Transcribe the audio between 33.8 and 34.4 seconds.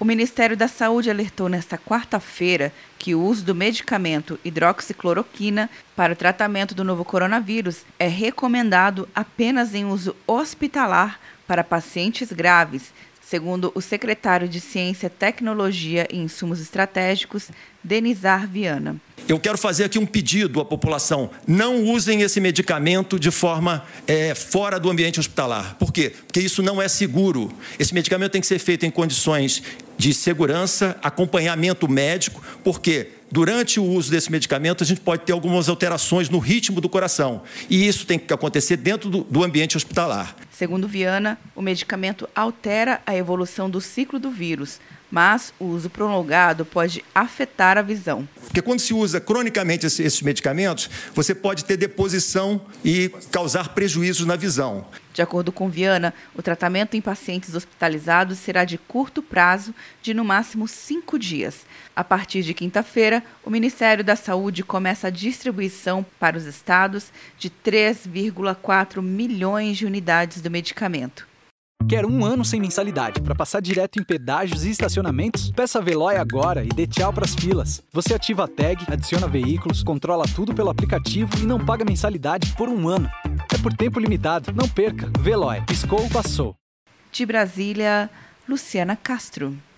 o uso desse